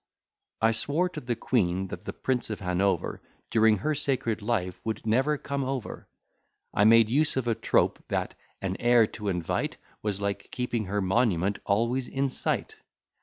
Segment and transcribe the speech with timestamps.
[0.67, 5.05] _I swore to the queen, that the Prince of Hanover During her sacred life would
[5.05, 6.07] never come over:
[6.73, 8.33] I made use of a trope; that
[8.63, 12.77] "an heir to invite, Was like keeping her monument always in sight."